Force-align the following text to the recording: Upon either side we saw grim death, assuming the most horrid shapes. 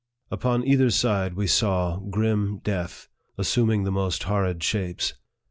Upon 0.31 0.65
either 0.65 0.89
side 0.89 1.35
we 1.35 1.45
saw 1.45 1.99
grim 1.99 2.57
death, 2.63 3.07
assuming 3.37 3.83
the 3.83 3.91
most 3.91 4.23
horrid 4.23 4.63
shapes. 4.63 5.13